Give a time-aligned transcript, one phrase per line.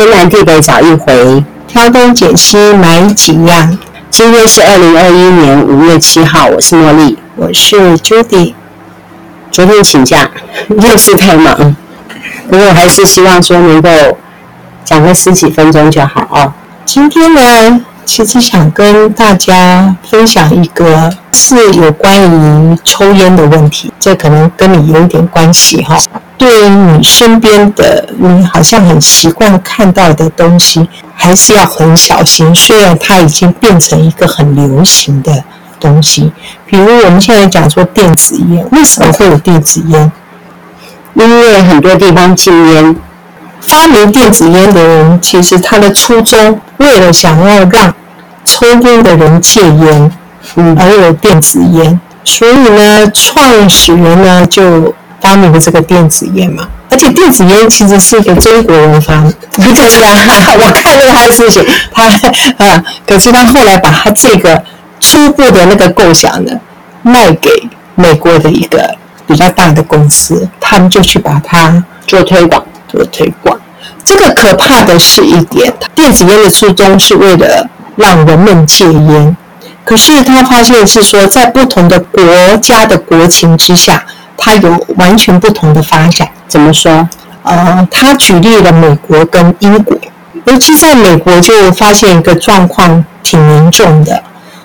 [0.00, 3.78] 天南地北找一回，挑东拣西买几样。
[4.08, 8.54] 今天是二零二一年五月七号，我是茉莉，我是 Judy。
[9.50, 10.30] 昨天请假，
[10.70, 11.76] 又是太忙，
[12.48, 13.90] 不过我还是希望说能够
[14.86, 16.50] 讲个十几分钟就好哦。
[16.86, 25.98] 今天呢，其实想跟大家分享一个是有关于抽烟的问题，这可能跟你有一点关系哈。
[26.40, 32.54] 对于你身边的你好像很习惯看到的东西，还是要很小心。
[32.54, 35.44] 虽然它已经变成一个很流行的
[35.78, 36.32] 东西，
[36.64, 40.10] 比如我们现在讲说电子烟，为什么会有电子烟？
[41.12, 42.96] 因为很多地方禁烟。
[43.60, 47.94] 发明电子烟的人，其实他的初衷为了想要让
[48.46, 50.10] 抽烟的人戒烟，
[50.78, 56.68] 而有电子烟，所以呢，创始人呢就发明了这个电子烟嘛。
[56.90, 62.04] 而且电子烟其实是一个中国人发明，不是啊，我看到他的事情，他
[62.64, 64.62] 啊，可是他后来把他这个
[64.98, 66.52] 初步的那个构想呢，
[67.02, 67.50] 卖给
[67.94, 72.64] 美国的一个比较大的公司，他们就去把它做推广。
[72.90, 73.56] 做推广，
[74.04, 79.36] 这个可怕的是一点，电子烟的初衷是为了让人们戒烟，
[79.84, 82.20] 可是他发现是说，在不同的国
[82.56, 84.04] 家的国情之下，
[84.42, 86.26] 它有完全不同的发展。
[86.48, 87.08] 怎么说？
[87.42, 89.96] 呃，他举例了美国跟英国，
[90.46, 94.22] 尤其在美国就发现一个状况挺严重的，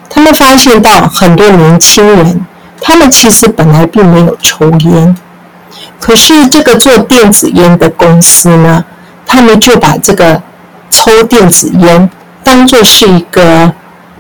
[0.09, 2.45] 他们发现到很多年轻人，
[2.81, 5.15] 他们其实本来并没有抽烟。
[5.99, 8.83] 可是这个做电子烟的公司呢，
[9.25, 10.41] 他们就把这个
[10.89, 12.09] 抽电子烟
[12.43, 13.71] 当做是一个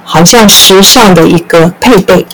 [0.03, 2.25] 好像时尚的一个配备，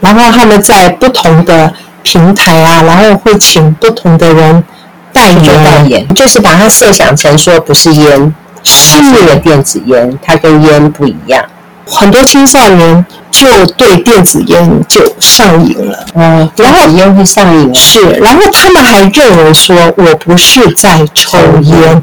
[0.00, 4.64] 然后他们在不同的平台啊，然后会请不同的人
[5.12, 6.08] 代言，代言。
[6.14, 9.26] 就是把它设想成说不是烟，是。
[9.26, 11.44] 个电子烟，它跟烟不一样。
[11.86, 22.02] 很多青少年就对电子烟就上瘾了，嗯，然后烟会上瘾，是，然后他们还认为说我不是在抽烟，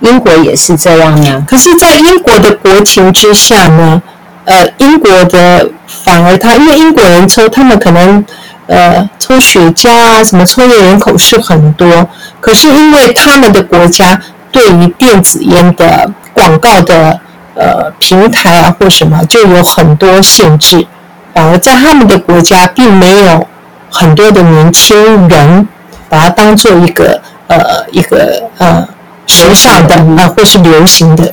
[0.00, 1.44] 英国也是这样呀。
[1.46, 4.02] 可是，在英国的国情之下呢，
[4.44, 8.24] 呃，英国的反而他，因为英国人抽，他们可能
[8.66, 12.08] 呃抽雪茄啊，什么抽烟人口是很多，
[12.40, 14.20] 可是因为他们的国家
[14.50, 17.20] 对于电子烟的广告的。
[17.54, 20.86] 呃，平台啊或什么就有很多限制，
[21.34, 23.46] 反而在他们的国家并没有
[23.90, 25.68] 很多的年轻人
[26.08, 27.58] 把它当做一个呃
[27.90, 28.88] 一个呃
[29.26, 31.30] 时尚的啊或是流行的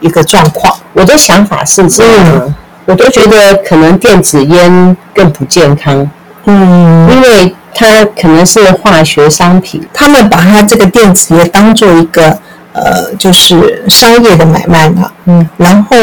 [0.00, 0.74] 一个状况。
[0.92, 2.54] 我的想法是这样，嗯，
[2.86, 6.10] 我都觉得可能电子烟更不健康，
[6.44, 12.38] 嗯，因为它可能是化学商品，他们把它这个电子烟当做一个。
[12.72, 15.96] 呃，就是商业的买卖嘛，嗯，然后，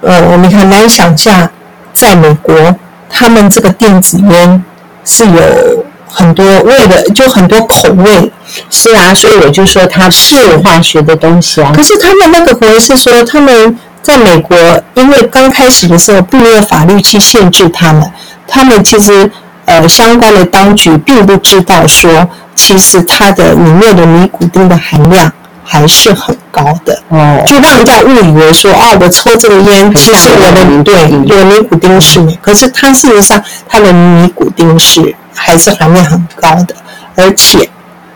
[0.00, 1.48] 呃，我们很难想象，
[1.94, 2.74] 在美国，
[3.08, 4.64] 他们这个电子烟
[5.04, 5.81] 是有
[6.12, 8.30] 很多味的，就很多口味，
[8.68, 11.72] 是啊，所以我就说它是化学的东西啊。
[11.74, 14.56] 可是他们那个回是说，他们在美国，
[14.94, 18.12] 因为刚开始的时候并没有法律去限制他们，
[18.46, 19.30] 他们其实
[19.64, 25.32] 呃相关的当局并不知道说，其实它的里面的尼古丁的含量。
[25.64, 27.02] 还是很高的。
[27.08, 30.94] 哦，就让人家误以为说啊，我抽这个烟，其实我的对
[31.26, 36.74] 有尼古丁是，可是它事实上它的尼古丁是还是含量很高的，
[37.16, 37.68] 而且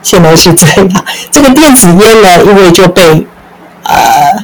[0.02, 3.26] 现在是这样， 这个电子烟呢，因为就被
[3.84, 3.94] 呃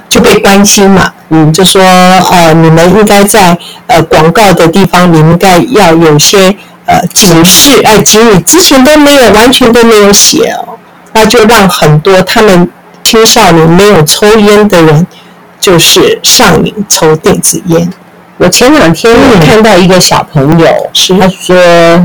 [0.09, 3.57] 就被关心嘛，嗯，就说呃你们应该在
[3.89, 6.55] 呃广告的地方，你们应该要有些
[6.87, 10.79] 呃警示，哎，警语之前都没有，完全都没有写哦，
[11.13, 12.71] 那就让很多他们。
[13.05, 15.07] 青少年没有抽烟的人，
[15.61, 17.89] 就是上瘾抽电子烟。
[18.39, 21.57] 我前两天看到一个小朋友，嗯、他说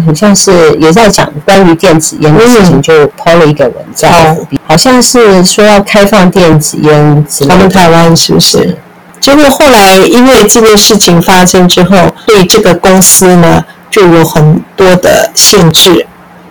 [0.06, 4.12] 好像是也在讲关于电子烟的事情，就 PO 了一个文章，
[4.52, 7.26] 嗯、好像是说要开放电子烟。
[7.48, 8.78] 他们台湾是不是？
[9.20, 16.06] 结果后来因为这件事情发生之后，对这个公司呢就有很多的限制。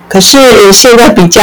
[0.09, 1.43] 可是现在比较。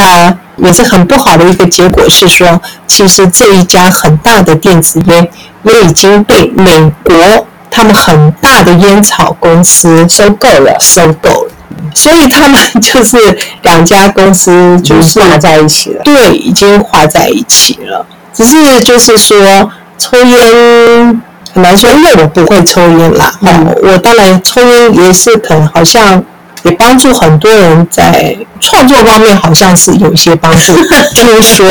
[0.57, 5.27] 也是很不好的一个结果，是说，其实这一家很大的电子烟
[5.63, 11.51] 也已经被美国他们很大的烟草公司收购了，收购了。
[11.95, 13.17] 所以他们 就是
[13.63, 16.01] 两家公司就是划在一起了。
[16.03, 18.05] 对，已经划在一起了。
[18.33, 21.21] 只是就是说，抽烟
[21.53, 23.31] 很难说，因为我不会抽烟啦。
[23.41, 26.23] 嗯，我当然抽烟也是可能好像
[26.63, 30.73] 也帮助很多人在创作方面，好像是有一些帮助。
[31.13, 31.69] 听说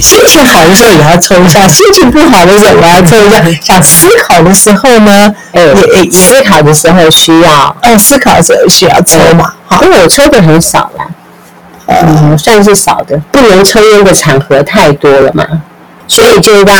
[0.00, 3.42] 心情好的时候也要抽一下，心情不好的时候也要抽一下。
[3.62, 5.62] 想思考的时候呢，哎，
[6.02, 9.52] 也思考的时候需要，哦，思考的时候需要抽嘛。
[9.66, 11.06] 好，因为我抽的很少啦，
[11.86, 15.46] 嗯，算是少的，不能抽烟的场合太多了嘛。
[16.06, 16.78] 所以就让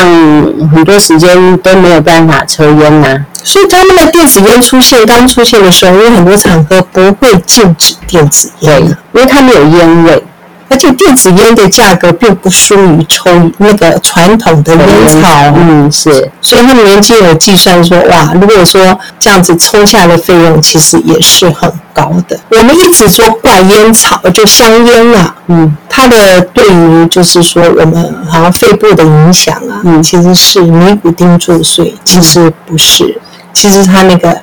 [0.70, 3.26] 很多时间都没有办法抽烟呐、啊。
[3.42, 8.80] 所以他们的电子烟出现刚出现的时候，因为很多场合不会禁止电子烟，
[9.12, 10.24] 因为它没有烟味，
[10.68, 15.28] 而且电子烟的价格并不输于抽那个传统的烟草。
[15.56, 16.30] 嗯，是。
[16.40, 22.38] 所以他们年轻人有计算说，哇，如果说这样子抽下的费用其实也是很高的。
[22.50, 25.76] 我们一直说怪烟草，就香烟啊，嗯。
[25.88, 33.16] 它的对于就是说我们好像肺部的影响啊，嗯，其实是尼古丁作祟，其实不是，
[33.52, 34.36] 其实它那个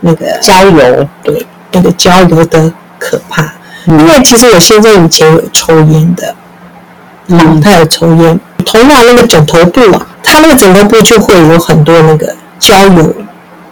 [0.00, 3.52] 那个焦油，对，那个焦油的可怕。
[3.90, 6.34] 嗯、因为其实我先生以前有抽烟的，
[7.28, 13.14] 嗯，他有抽烟，头发那个枕头部啊，他那个枕头部就会有很多那个焦油，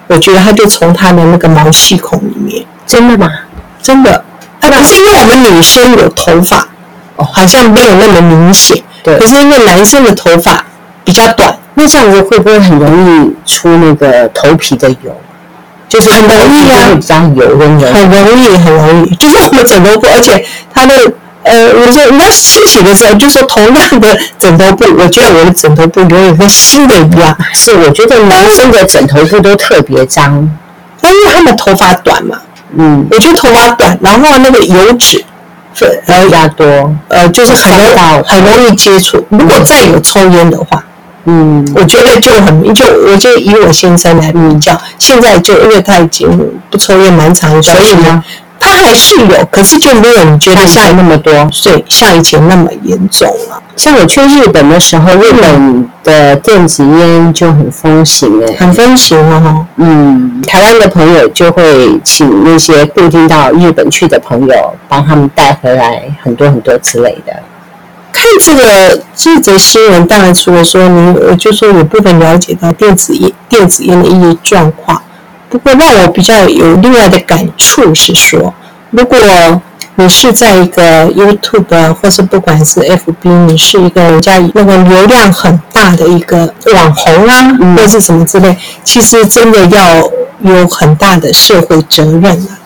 [0.08, 3.30] 我觉得他就从他的那个毛细孔里面，真的吗？
[3.80, 4.24] 真的，
[4.60, 6.66] 可是因为我们女生有头发。
[7.20, 9.18] 好像没有那么明显，对。
[9.18, 10.64] 可是因为男生的头发
[11.02, 12.88] 比较短，那这样子会不会很容
[13.24, 15.20] 易出那个头皮的油？
[15.88, 19.14] 就是很容易啊，比较油很容易，很容易，很容易。
[19.16, 20.94] 就是我们枕头部，而且它的
[21.42, 27.36] 呃，我说人家清洗的时候，就说同样的枕头布，我觉得我的枕头布永远跟新的一样。
[27.52, 30.34] 是，我觉得男生的枕头布都特别脏，
[31.02, 32.36] 因为他们头发短嘛。
[32.76, 35.24] 嗯，我觉得头发短，然后那个油脂。
[35.78, 39.24] 比较多，呃，就是很容易很容易接触。
[39.28, 40.84] 如果再有抽烟的话，
[41.28, 46.26] 嗯，我觉得就很就我就以我先生来比较，现在就因为他已经
[46.70, 48.24] 不抽烟蛮长的，所以呢。
[48.60, 53.62] 他还是有，可是就没有你觉得像那么多，所以像以前那么严重了。
[53.76, 59.64] 像我去日本的时候，日本的电子烟就很风行哎，很风行哦。
[59.76, 67.32] 嗯，台湾的朋友就会请那些固定到日本去的朋友帮他们带回来很多很多之类的。
[68.12, 75.00] 看这个这则新闻，当然除了说你，我就说有部分了解到电子烟电子烟的一些状况。
[75.48, 78.52] 不过让我比较有另外的感触是说，
[78.90, 79.18] 如果
[79.94, 90.08] 你是在一个 YouTube 或是不管是 FB，你是一个人家那个流量很大的一个网红啊，嗯、或是什么之类，其实真的要
[90.42, 92.58] 有很大的社会责任了、啊。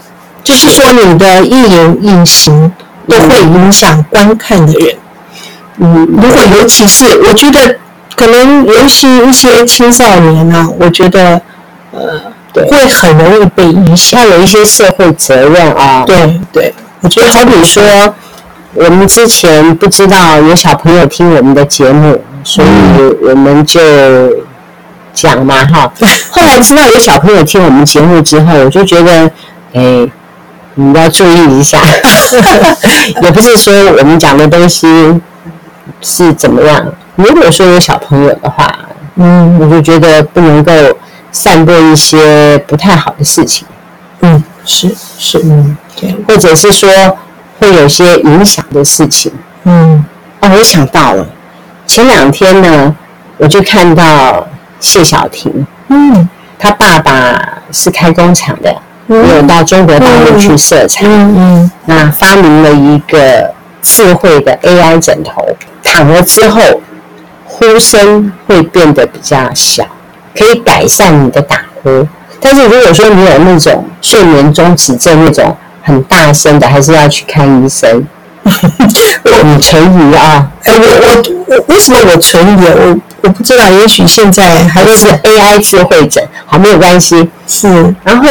[0.45, 2.71] 就是说，你的一言一行
[3.09, 4.95] 都会影响观看的人。
[5.79, 7.77] 嗯，如果尤其是我觉得，
[8.17, 11.41] 可能尤其一些青少年啊，我觉得，
[11.93, 12.33] 呃。
[12.55, 16.05] 会很容易被影响，有一些社会责任啊。
[16.07, 17.83] 对对，我觉得好比说，
[18.75, 22.69] 我们之前不知道有小朋友听我们的节目，所以
[23.27, 23.81] 我们就
[25.15, 25.91] 讲嘛哈。
[26.29, 29.31] 后来知道有小朋友听我们节目之后，我就觉得，
[29.73, 30.07] 哎，
[30.75, 31.79] 你要注意一下，
[33.23, 34.87] 也不是说我们讲的东西
[36.01, 36.85] 是怎么样。
[37.17, 38.73] 如果说有小朋友的话，
[39.17, 40.73] 嗯，我就觉得不能够。
[41.35, 43.67] 散播一些不太好的事情，
[44.21, 46.91] 嗯，是是，嗯，对，或者是说
[47.59, 49.33] 会有些影响的事情，
[49.65, 50.05] 嗯，
[50.41, 51.27] 哦，我想到了，
[51.87, 52.95] 前两天呢，
[53.39, 54.47] 我就看到
[54.79, 63.51] 谢小婷，嗯，她爸爸是开工厂的，嗯，有到中国大陆去设厂，嗯嗯，那发明了一个
[63.83, 65.45] 智慧的 AI 枕头，
[65.83, 66.61] 躺了之后
[67.45, 69.85] 呼声会变得比较小。
[70.35, 72.09] 可以改善你的打呼，
[72.41, 78.03] 但是如果说你有那种睡眠中止症那种很大声的，还是要去看医生。
[79.45, 80.51] 你存疑啊？
[80.65, 82.65] 哎，我我我为什么我存疑？
[82.65, 87.29] 我我不知道，也许现在还是 AI 智慧枕，好，没有关系。
[87.47, 88.27] 是，然后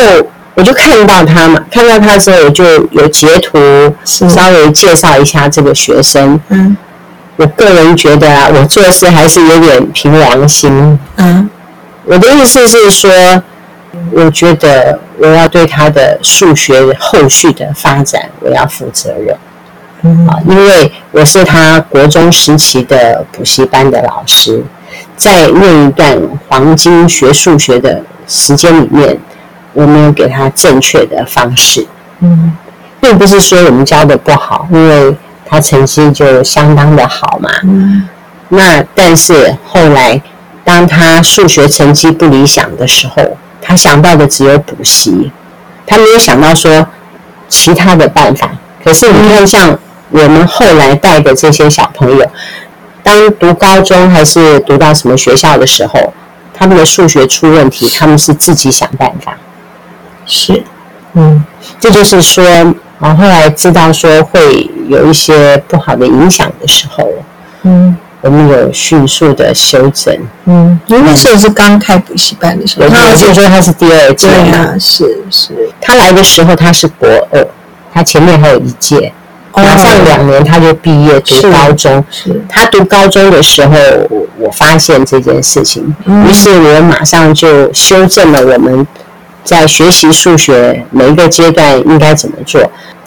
[0.53, 3.57] 我就看到他嘛，看到他之后我就有截图，
[4.03, 6.39] 稍微介绍一下这个学生。
[6.49, 6.75] 嗯，
[7.37, 10.99] 我个人觉得啊，我做事还是有点凭良心。
[11.15, 11.49] 嗯。
[12.03, 13.09] 我的意思是说，
[14.11, 19.37] 我觉得我要对他的数学后续的发展，我要负责任。
[20.01, 24.63] 嗯，因为我是他国中时期的补习班的老师，
[25.15, 29.15] 在那一段黄金学数学的时间里面，
[29.73, 31.85] 我没有给他正确的方式。
[32.19, 32.51] 嗯，
[32.99, 37.49] 并不是说我们教的不好，因为他成绩就相当的好嘛。
[37.63, 38.07] 嗯，
[38.49, 40.21] 那但是后来。
[40.63, 45.31] 当他数学成绩不理想的时候，他想到的只有补习，
[45.87, 46.85] 他没有想到说
[47.49, 48.47] 其他的办法。
[48.83, 49.77] 可是你看，像
[50.11, 52.25] 我们后来带的这些小朋友，
[53.01, 56.13] 当读高中还是读到什么学校的时候，
[56.53, 59.35] 他们的数学出问题，他们是自己想办法。
[60.31, 60.63] 是，
[61.13, 61.43] 嗯，
[61.79, 62.43] 这就是说，
[62.99, 67.07] 啊，后来知道说会有一些不好的影响的时候，
[67.63, 67.95] 嗯。
[68.23, 77.43] 我们有迅速的修正，嗯，因为那时候是刚开补习班的时候，他就说他是第二届啊，是是，他来的时候他是国二，
[77.91, 79.11] 他前面还有一届，
[79.55, 83.73] 马上两年他就毕业读高中，是他读高中的时候，
[84.37, 88.85] 我发现这件事情，于是我马上就修正了我们
[89.43, 92.61] 在学习数学每一个阶段应该怎么做，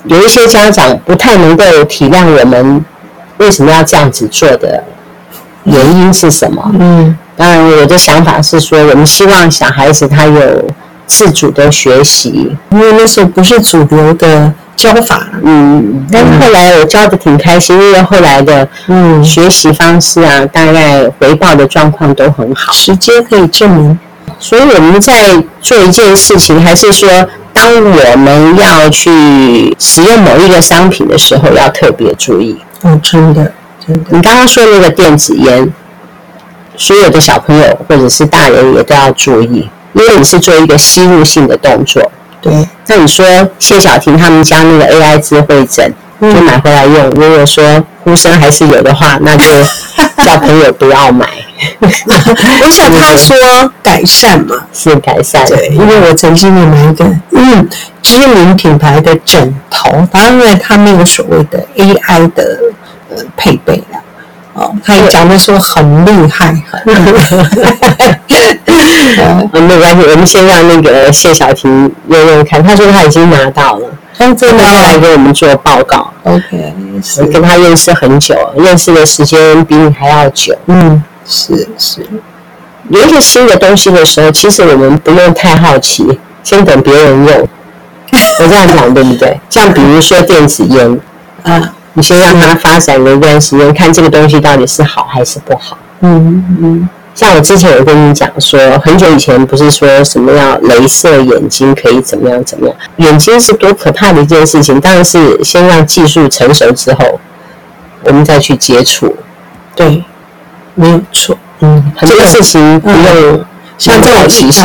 [0.05, 2.85] 有一些家长不太能够体谅我们
[3.39, 4.83] 为什么要这样子做的。
[5.65, 6.71] 原因是什么？
[6.79, 10.69] 嗯，当然，我的想法是说，我们希望小孩子他有
[11.07, 15.27] 自主的学习，因为那时候不是主流的教法。
[15.43, 23.99] 嗯，但是后来我教的挺开心，因为后来的嗯学习方式啊，大概回报的状况都很好，时间可以证明。
[24.39, 27.09] 所以我们在做一件事情，还是说，
[27.53, 32.59] 当我们要去使用某一个商品的时候，要特别注意。
[32.83, 33.53] 哦，真的。
[33.87, 35.73] 真的你刚刚说那个电子烟，
[36.77, 42.11] 所有的小朋友或者是大人也都要注意，因为你是做一个吸入性的动作。
[42.41, 42.67] 对。
[42.87, 43.27] 那你说
[43.59, 47.11] 谢小婷他们家那个 AI 智慧枕，就买回来用。
[47.11, 49.45] 如果说呼声还是有的话，那就
[50.23, 51.27] 叫朋友不要买。
[51.81, 53.37] 我想他说
[53.83, 55.47] 改善嘛，是改善。
[55.47, 57.69] 对，因为我曾经有买一个嗯
[58.03, 62.59] 知名品牌的枕头，当然他没有所谓的 AI 的
[63.11, 63.17] 呃。
[63.37, 63.99] 配备的
[64.55, 68.21] 哦，他也讲的说很厉害，很厉害。
[69.53, 72.63] 嗯， 没关系，我们先让那个谢小婷用用看。
[72.63, 76.13] 他说他已经拿到了，他真的要来给我们做报告。
[76.23, 76.75] OK，
[77.21, 80.57] 我跟他认识很久，认识的时间比你还要久。
[80.67, 82.07] 嗯，是是。
[82.89, 87.49] 有一些新的东西的时候，其实我们不用太好奇，先等别人用。
[88.41, 89.39] 我这样讲对不对？
[89.51, 91.01] 像比如说电子烟
[91.43, 91.75] 啊。
[91.97, 95.79] 你先让它发展了一段时间，看这个东西到底是好还是不好。
[96.01, 96.89] 嗯嗯。
[97.15, 102.77] 像我之前有跟你讲说，很久以前不是说什么要镭射眼睛可以怎么样怎么样？
[102.97, 107.21] 眼睛是多可怕的一件事情，当然是先让技术成熟之后，
[108.03, 109.15] 我们再去接触。
[109.77, 110.03] 对，
[110.75, 111.39] 没有错。
[111.61, 113.45] 嗯，很多事情不用
[113.79, 114.63] 像这种其实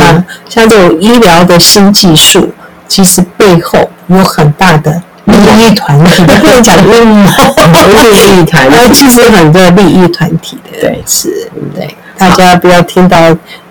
[0.47, 2.49] 像这种医疗的新技术，
[2.87, 5.01] 其实背后有很大的。
[5.25, 6.93] 利益团体的， 不能讲利益，
[8.33, 13.17] 利益团体，其实很多利益团体的，对，是，对，大家不要听到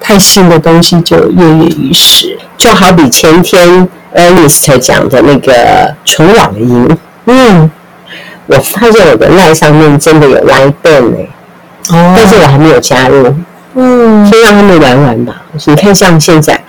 [0.01, 2.39] 太新的东西就跃跃欲试。
[2.57, 7.71] 就好比前天 Ernest 讲的那个纯网银，嗯，
[8.47, 11.29] 我发现我的赖上面真的有 Line Band 哎，
[11.91, 13.35] 哦，但是我还没有加入，
[13.75, 15.43] 嗯，先让他们玩玩吧。
[15.67, 16.61] 你看，像现在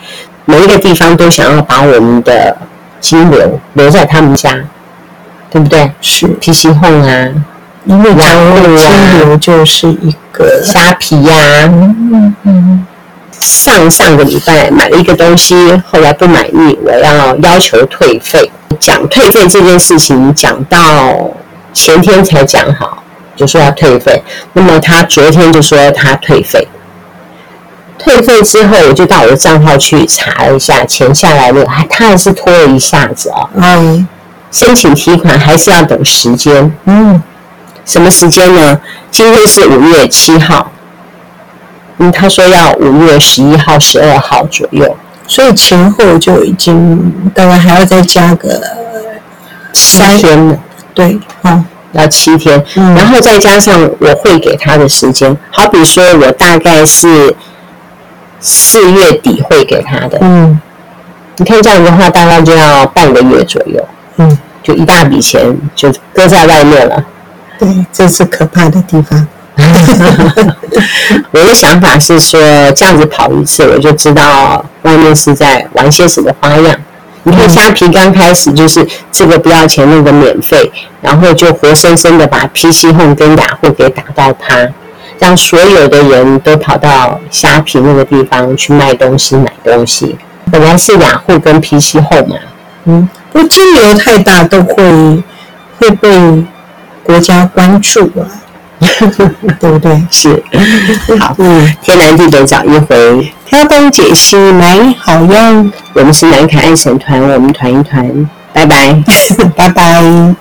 [0.45, 2.55] 每一个地方都想要把我们的
[2.99, 4.55] 金流留在他们家。
[5.51, 5.91] 对不对？
[5.99, 7.27] 是 PC Home 啊，
[7.89, 11.65] 因为雅虎金流就是一个虾皮呀、啊。
[11.65, 12.85] 嗯嗯。
[13.31, 15.55] 上上个礼拜买了一个东西，
[15.89, 18.51] 后来不满意，我要要求退费。
[18.79, 21.31] 讲退费这件事情，讲到
[21.73, 23.03] 前天才讲好，
[23.35, 24.21] 就说要退费。
[24.53, 26.67] 那么他昨天就说他退费。
[27.97, 33.49] 退费之后，我就到我的账号去查了一下，钱下来了，还他还是拖了一下子啊、哦。
[33.55, 34.07] 嗯。
[34.51, 37.21] 申请提款还是要等时间，嗯，
[37.89, 38.79] 什么时间呢？
[39.09, 40.71] 今天是五月七号，
[41.97, 44.95] 嗯，他说要五月十一号、十二号左右，
[45.27, 48.61] 所以前后就已经大概还要再加个
[49.73, 50.59] 三天了，
[50.93, 57.35] 对，哦，要七天，嗯，然后再加上我会给他的时间，好比说我大概是
[58.39, 60.61] 四月底会给他的，嗯，
[61.37, 63.83] 你看这样的话，大概就要半个月左右。
[64.17, 67.03] 嗯，就一大笔钱就搁在外面了。
[67.59, 69.27] 对，这是可怕的地方。
[71.31, 72.39] 我的想法是说，
[72.71, 76.73] 这样子跑一次，我就知道外面是在玩些什么花样。
[77.23, 84.55] 你看虾皮刚开始就是这个不要钱，那个免费，然后就活生生的把 PC Home 跟雅虎给打到趴，
[85.19, 90.17] 让所有的人都跑到虾皮那个地方去卖东西、买东西。
[90.49, 92.37] 本来是雅虎跟 PC Home 嘛，
[92.85, 93.09] 嗯。
[93.31, 95.23] 不金流太大，都会
[95.77, 96.09] 会被
[97.09, 98.21] 国家关注啊。
[99.59, 100.01] 对不对？
[100.09, 100.41] 是，
[101.19, 105.71] 好，嗯，天南地北找一回，挑东解西买好用。
[105.93, 108.93] 我们是南凯爱神团，我们团一团，拜拜，
[109.55, 110.35] 拜拜。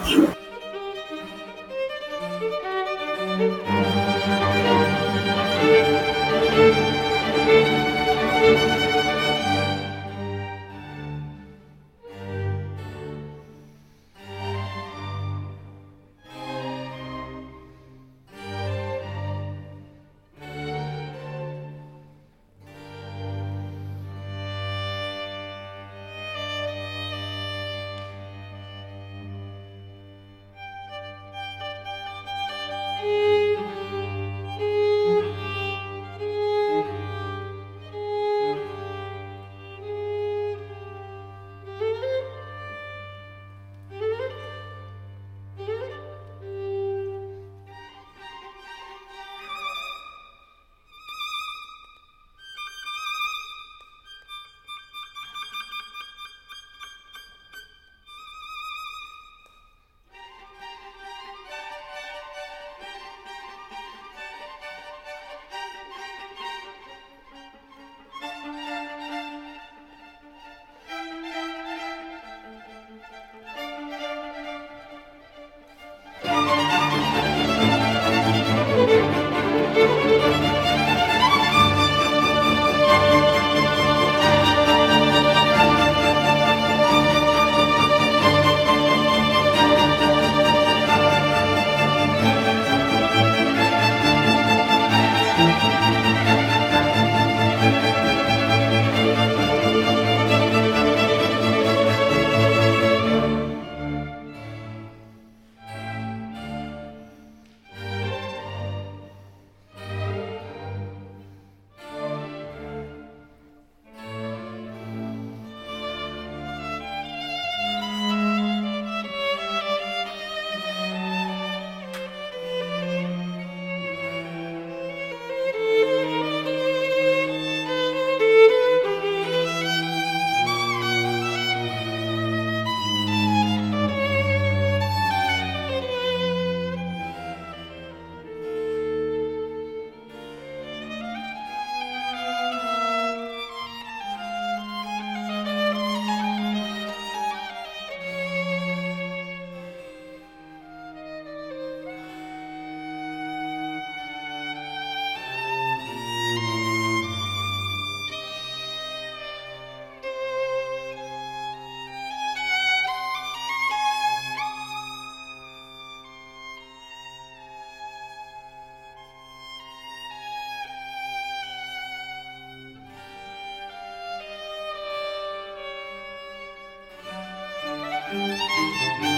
[178.11, 179.18] 嗯